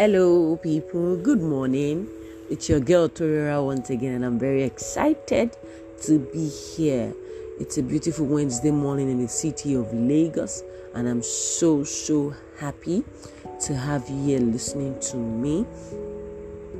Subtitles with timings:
[0.00, 1.14] Hello, people.
[1.18, 2.08] Good morning.
[2.48, 5.54] It's your girl Torera once again, and I'm very excited
[6.04, 7.12] to be here.
[7.60, 10.62] It's a beautiful Wednesday morning in the city of Lagos,
[10.94, 13.04] and I'm so so happy
[13.66, 15.66] to have you here listening to me.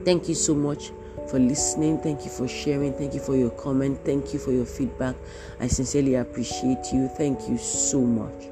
[0.07, 0.91] Thank you so much
[1.29, 1.99] for listening.
[1.99, 2.95] Thank you for sharing.
[2.95, 4.01] Thank you for your comment.
[4.03, 5.15] Thank you for your feedback.
[5.61, 7.09] I sincerely appreciate you.
[7.19, 8.49] Thank you so much.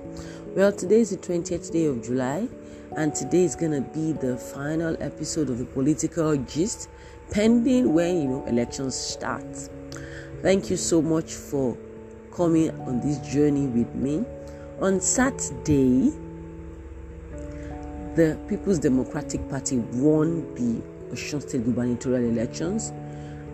[0.54, 2.48] Well, today is the 20th day of July,
[2.96, 6.88] and today is to be the final episode of the political gist,
[7.30, 9.44] pending when you know elections start.
[10.42, 11.76] Thank you so much for
[12.32, 14.24] coming on this journey with me.
[14.80, 16.12] On Saturday,
[18.14, 20.82] the People's Democratic Party won the
[21.14, 22.92] Osun State gubernatorial elections,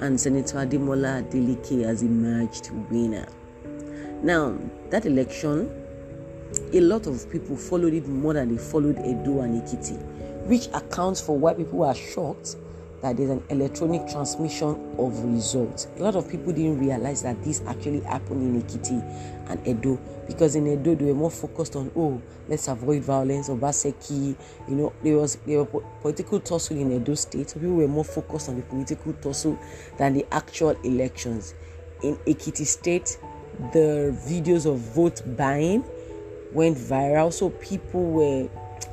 [0.00, 3.26] and Senator Ademola Adeleke has emerged winner.
[4.22, 4.58] Now,
[4.90, 5.83] that election,
[6.72, 9.98] a lot of people followed it more than they followed Edo and Ekiti,
[10.46, 12.56] which accounts for why people are shocked
[13.04, 15.88] that there's an electronic transmission of results.
[15.98, 19.02] A lot of people didn't realize that this actually happened in Ekiti
[19.50, 24.34] and Edo because in Edo they were more focused on oh let's avoid violence Obaseki.
[24.68, 28.06] You know there was there were political tussle in Edo State, so people were more
[28.06, 29.58] focused on the political tussle
[29.98, 31.54] than the actual elections.
[32.02, 33.18] In Ekiti State,
[33.72, 35.84] the videos of vote buying
[36.54, 38.48] went viral, so people were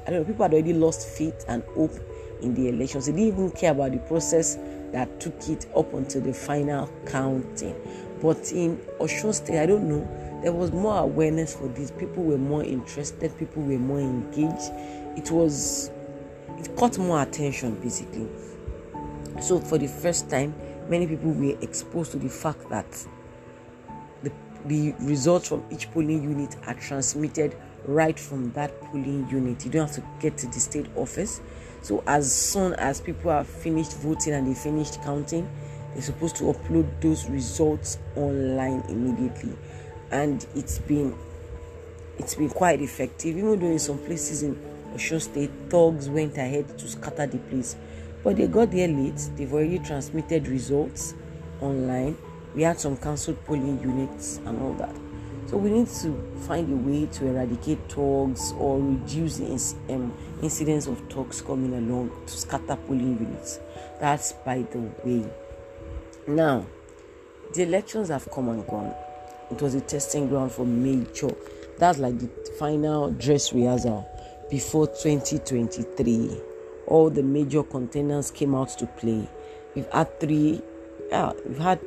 [0.06, 1.94] I don't know people had already lost faith and hope
[2.42, 3.06] in the elections.
[3.06, 4.58] They didn't even care about the process
[4.92, 7.76] that took it up until the final counting.
[8.22, 11.92] But in Osun State, I don't know, there was more awareness for this.
[11.92, 14.72] People were more interested, people were more engaged.
[15.18, 15.92] It was,
[16.58, 18.28] it caught more attention basically.
[19.40, 20.54] So for the first time,
[20.90, 22.86] many people were exposed to the fact that
[24.66, 29.66] the, results from each polling unit are transmitted right from that polling unit.
[29.66, 31.42] You don't have to get to the state office.
[31.82, 35.50] So as soon as people have finished voting and they finished counting,
[35.94, 39.58] they're supposed to upload those results online immediately.
[40.12, 41.16] And it's been
[42.18, 44.56] it's been quite effective, even though in some places in
[44.94, 47.76] Osun State, thugs went ahead to scatter the place.
[48.24, 51.16] But they got there late, they've already transmitted results
[51.62, 52.16] online.
[52.56, 54.96] We had some cancelled polling units and all that.
[55.48, 60.14] So we need to find a way to eradicate thugs or reduce the inc- um,
[60.42, 63.60] incidence of thugs coming along to scatter polling units.
[64.00, 65.30] That's by the way.
[66.28, 66.66] Now,
[67.54, 68.94] the elections have come and gone.
[69.52, 71.36] It was a testing ground for major.
[71.78, 74.08] That's like the final dress rehearsal
[74.50, 76.42] before 2023.
[76.88, 79.28] All the major contenders came out to play.
[79.76, 80.62] We've had three.
[81.10, 81.82] Yeah, we've had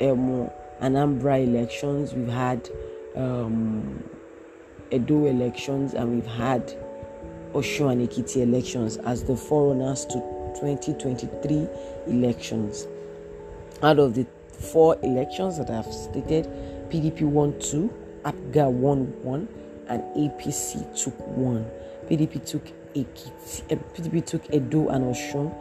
[0.00, 0.50] um,
[0.80, 2.68] Anambra elections, we've had
[3.16, 4.02] um,
[4.90, 6.66] Edo elections, and we've had
[7.52, 10.14] Osun and Ekiti elections as the forerunners to
[10.60, 11.68] 2023
[12.06, 12.86] elections.
[13.82, 16.46] Out of the four elections that I've stated,
[16.90, 17.92] PDP won two,
[18.24, 19.48] APGA won one,
[19.88, 21.68] and APC took one.
[22.08, 25.54] PDP took Ekiti, PDP took Edo and Osun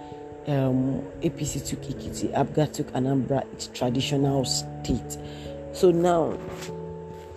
[0.47, 5.18] um, APC took Ekiti, APGA took Anambra, its traditional state.
[5.74, 6.38] So now,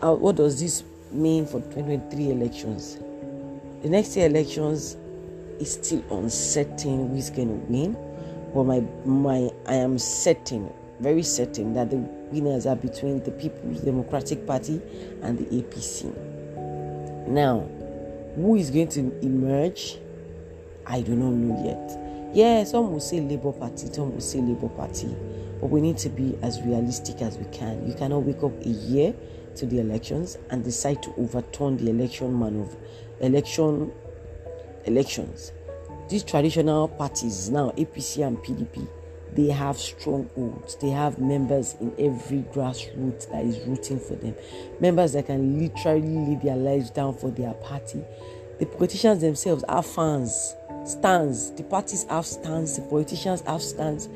[0.03, 2.99] uh, what does this mean for 2023 elections?
[3.83, 4.97] The next year elections
[5.59, 7.97] is still uncertain who is going to win,
[8.55, 13.81] but my my I am certain, very certain that the winners are between the People's
[13.81, 14.81] Democratic Party
[15.23, 16.15] and the APC.
[17.27, 17.61] Now,
[18.37, 19.99] who is going to emerge?
[20.87, 22.10] I do not know yet.
[22.33, 25.09] Yeah, some will say Labour Party, some will say Labour Party,
[25.61, 27.85] but we need to be as realistic as we can.
[27.89, 29.13] You cannot wake up a year
[29.57, 32.77] to the elections and decide to overturn the election maneuver,
[33.21, 33.91] election
[34.85, 35.51] elections.
[36.09, 38.89] These traditional parties now, APC and PDP,
[39.33, 40.77] they have strongholds.
[40.77, 44.37] They have members in every grassroots that is rooting for them.
[44.79, 48.05] Members that can literally lay their lives down for their party.
[48.61, 50.55] The politicians themselves are fans
[50.85, 51.51] stands.
[51.53, 54.09] The parties have stands, the politicians have stands.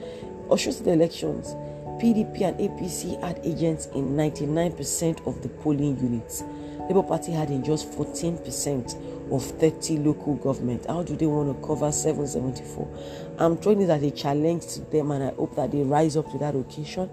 [0.48, 1.54] Osun the elections,
[2.00, 6.42] PDP and APC had agents in 99% of the polling units.
[6.88, 10.84] Labour Party had in just 14% of 30 local government.
[10.86, 13.34] How do they want to cover 774?
[13.38, 16.30] I'm throwing it as a challenge to them, and I hope that they rise up
[16.32, 17.08] to that occasion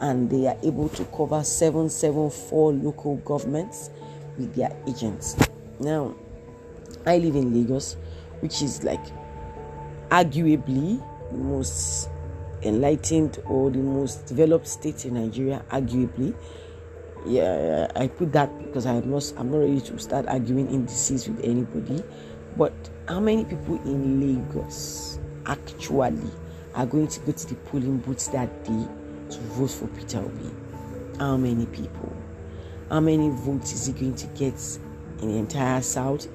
[0.00, 3.90] and they are able to cover 774 local governments
[4.38, 5.36] with their agents.
[5.80, 6.14] Now,
[7.04, 7.96] I live in Lagos
[8.40, 9.04] which is like
[10.10, 12.08] arguably the most
[12.62, 16.34] enlightened or the most developed state in Nigeria, arguably.
[17.26, 21.40] Yeah, I put that because I'm not I'm not ready to start arguing indices with
[21.44, 22.04] anybody.
[22.56, 22.72] But
[23.08, 26.30] how many people in Lagos actually
[26.74, 28.86] are going to go to the polling booths that day
[29.30, 30.50] to vote for Peter Obi?
[31.18, 32.16] How many people?
[32.90, 34.54] How many votes is he going to get
[35.20, 36.28] in the entire South,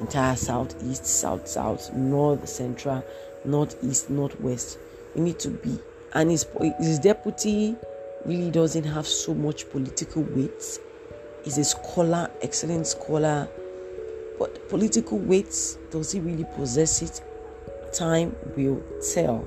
[0.00, 3.04] entire south, east, South, South, North, Central,
[3.44, 4.78] Northeast, Northwest?
[5.14, 5.78] We need to be.
[6.14, 6.46] And his,
[6.78, 7.76] his deputy
[8.24, 10.78] really doesn't have so much political weight.
[11.44, 13.48] He's a scholar, excellent scholar.
[14.38, 15.54] But political weight,
[15.90, 17.22] does he really possess it?
[17.92, 19.46] Time will tell.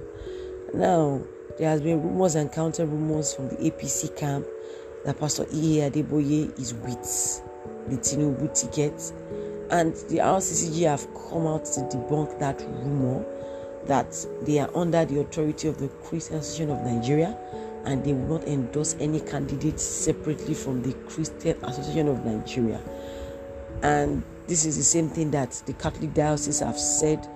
[0.73, 1.21] Now,
[1.57, 4.45] there has been rumors and counter rumors from the APC camp
[5.05, 5.77] that Pastor E.
[5.77, 7.41] Adeboye is with
[7.87, 9.13] the Tinubu ticket.
[9.71, 13.25] And the RCCG have come out to debunk that rumor
[13.85, 17.37] that they are under the authority of the Christian Association of Nigeria
[17.85, 22.79] and they will not endorse any candidates separately from the Christian Association of Nigeria.
[23.81, 27.27] And this is the same thing that the Catholic diocese have said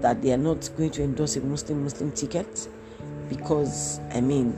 [0.00, 2.68] that they are not going to endorse a Muslim Muslim ticket
[3.28, 4.52] because I mean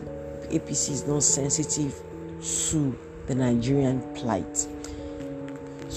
[0.48, 1.94] APC is not sensitive
[2.70, 4.66] to the Nigerian plight.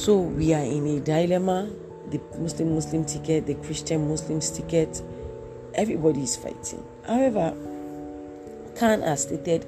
[0.08, 1.70] So we are in a dilemma.
[2.12, 5.02] The Muslim Muslim ticket, the Christian Muslims ticket,
[5.74, 6.82] everybody is fighting.
[7.06, 7.54] However,
[8.80, 9.68] CAN has stated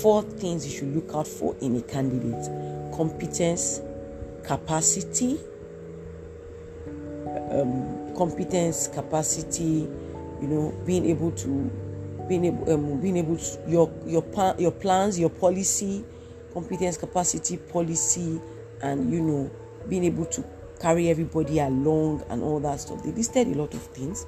[0.00, 3.80] four things you should look out for in a candidate competence,
[4.44, 5.40] capacity,
[7.50, 9.88] um, competence, capacity,
[10.40, 11.68] you know, being able to
[12.28, 14.22] being able um, being able to your your
[14.58, 16.04] your plans, your policy,
[16.54, 18.40] competence, capacity, policy,
[18.80, 19.50] and you know
[19.88, 20.44] being able to
[20.80, 23.02] carry everybody along and all that stuff.
[23.02, 24.26] They listed a lot of things.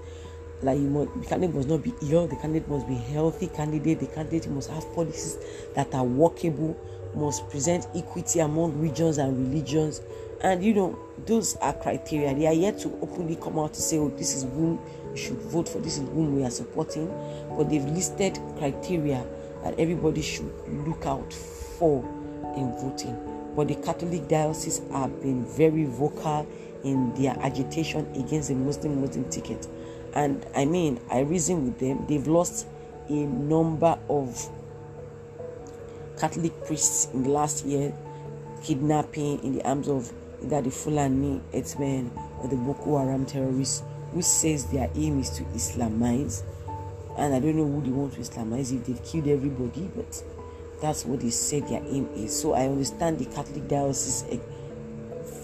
[0.63, 4.01] Like you must, the candidate must not be ill, the candidate must be healthy candidate,
[4.01, 5.37] the candidate must have policies
[5.75, 6.79] that are workable,
[7.15, 10.01] must present equity among regions and religions.
[10.43, 12.35] And you know, those are criteria.
[12.35, 14.79] They are yet to openly come out to say, oh, this is whom
[15.11, 17.09] you should vote for, this is whom we are supporting.
[17.57, 19.27] But they've listed criteria
[19.65, 20.53] that everybody should
[20.87, 22.05] look out for
[22.57, 26.47] in voting but the Catholic diocese have been very vocal
[26.83, 29.67] in their agitation against the Muslim Muslim ticket.
[30.15, 32.67] And I mean, I reason with them, they've lost
[33.09, 34.49] a number of
[36.19, 37.93] Catholic priests in the last year,
[38.63, 40.13] kidnapping in the arms of
[40.43, 42.11] either the Fulani Edsmen
[42.41, 46.43] or the Boko Haram terrorists who says their aim is to Islamize.
[47.19, 50.23] And I don't know who they want to Islamize if they've killed everybody, but
[50.85, 52.39] that's what they said their aim is.
[52.39, 54.39] So I understand the Catholic diocese a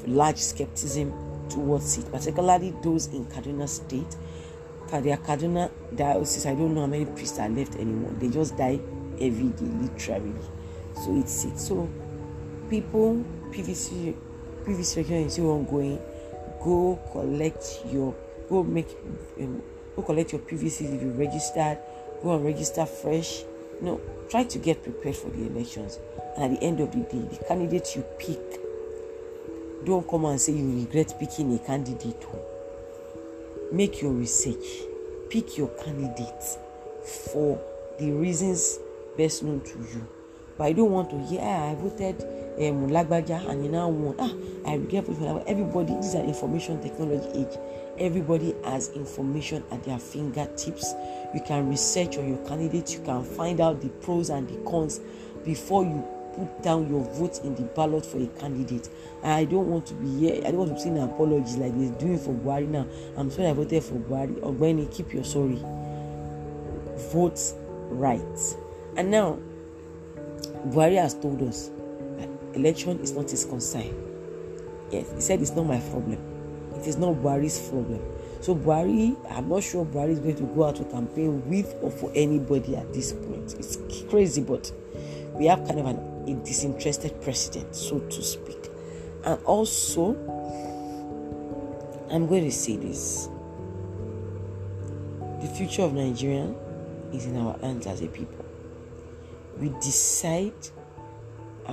[0.06, 1.14] large skepticism
[1.48, 4.16] towards it, particularly those in Kaduna State.
[4.88, 8.12] For their Kaduna diocese, I don't know how many priests are left anymore.
[8.18, 8.80] They just die
[9.18, 10.34] every day, literally.
[10.94, 11.58] So it's it.
[11.58, 11.88] So
[12.68, 14.14] people, PVC,
[14.64, 15.98] PVC regulation is still ongoing.
[16.62, 18.14] Go collect your,
[18.50, 18.88] go make,
[19.40, 19.62] um,
[19.96, 21.78] go collect your PVC if you registered.
[22.22, 23.44] Go and register fresh.
[23.82, 25.98] No, try to get prepared for the elections.
[26.36, 28.60] And at the end of the day, the candidate you pick,
[29.84, 32.26] don't come and say you regret picking a candidate.
[33.72, 34.82] Make your research.
[35.30, 36.44] Pick your candidate
[37.32, 37.60] for
[37.98, 38.78] the reasons
[39.16, 40.06] best known to you.
[40.58, 42.22] But I don't want to hear, ah, I voted
[42.68, 44.14] um, Lagbaja and you now won.
[44.18, 44.32] Ah,
[44.70, 47.58] I regret for Everybody, this is an information technology age.
[47.98, 50.94] Everybody has information at their fingertips.
[51.34, 55.00] You can research on your candidate you can find out the pros and the cons
[55.44, 58.88] before you put down your vote in the ballot for a candidate.
[59.22, 61.98] I don't want to be here i don't want to see an apology like they're
[61.98, 62.86] doing for buhari now.
[63.16, 64.34] I'm sorry i voted for buhari.
[64.40, 65.60] Ogbeni keep your sorry.
[67.12, 67.40] Vote
[67.90, 68.56] right.
[68.96, 69.38] And now
[70.68, 71.70] buhari has told us
[72.54, 73.94] election is not his concern
[74.90, 76.18] yes he said it's not my problem
[76.76, 78.00] it is not buhari's problem
[78.40, 81.90] so Buhari, I'm not sure Buhari is going to go out to campaign with or
[81.90, 83.54] for anybody at this point.
[83.58, 83.76] It's
[84.08, 84.72] crazy, but
[85.34, 88.70] we have kind of an, a disinterested president, so to speak.
[89.24, 90.14] And also,
[92.10, 93.28] I'm going to say this:
[95.42, 96.54] the future of Nigeria
[97.12, 98.44] is in our hands as a people.
[99.58, 100.54] We decide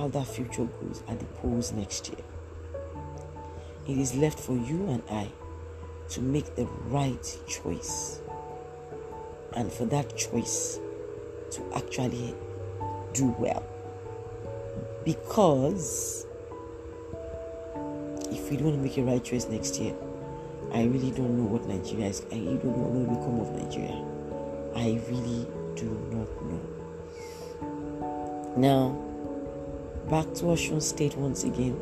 [0.06, 2.24] that future goes at the polls next year.
[3.88, 5.28] It is left for you and I
[6.10, 8.20] to make the right choice
[9.56, 10.78] and for that choice
[11.50, 12.34] to actually
[13.12, 13.64] do well.
[15.04, 16.26] Because
[18.30, 19.94] if we don't make a right choice next year,
[20.72, 22.22] I really don't know what Nigeria is.
[22.30, 24.04] I don't know what will become of Nigeria.
[24.76, 26.60] I really do not know.
[28.56, 29.07] Now,
[30.08, 31.78] back to Osun State once again.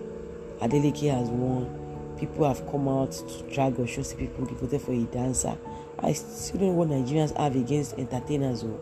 [0.61, 1.87] Adeleke has won
[2.19, 5.57] people have come out to drag or show people they voted for a dancer.
[5.99, 8.65] I still don't know what Nigerians have against entertainers.
[8.65, 8.81] Oh.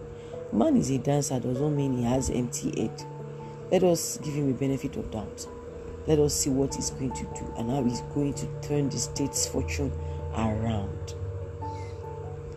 [0.53, 3.05] Man is a dancer doesn't mean he has empty head.
[3.71, 5.47] Let us give him a benefit of doubt.
[6.07, 8.99] Let us see what he's going to do and how he's going to turn the
[8.99, 9.93] state's fortune
[10.37, 11.15] around.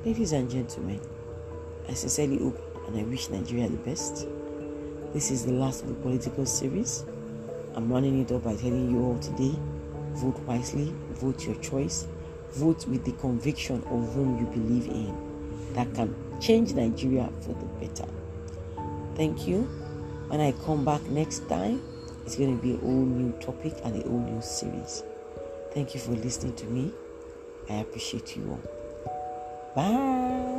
[0.05, 1.01] Ladies and gentlemen,
[1.87, 4.27] I sincerely hope and I wish Nigeria the best.
[5.17, 7.03] This is the last of the political series.
[7.73, 9.57] I'm running it up by telling you all today
[10.13, 12.05] vote wisely, vote your choice,
[12.51, 17.65] vote with the conviction of whom you believe in that can change Nigeria for the
[17.83, 18.07] better.
[19.15, 19.63] Thank you.
[20.27, 21.81] When I come back next time,
[22.23, 25.03] it's going to be a whole new topic and a whole new series.
[25.73, 26.93] Thank you for listening to me.
[27.67, 29.73] I appreciate you all.
[29.75, 30.56] Bye.